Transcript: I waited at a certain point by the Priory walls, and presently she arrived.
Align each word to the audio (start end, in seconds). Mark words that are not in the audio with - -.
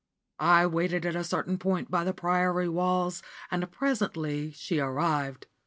I 0.39 0.65
waited 0.65 1.05
at 1.05 1.15
a 1.15 1.23
certain 1.23 1.59
point 1.59 1.91
by 1.91 2.03
the 2.03 2.11
Priory 2.11 2.67
walls, 2.67 3.21
and 3.51 3.69
presently 3.71 4.49
she 4.49 4.79
arrived. 4.79 5.45